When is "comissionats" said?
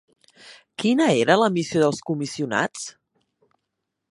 2.09-2.89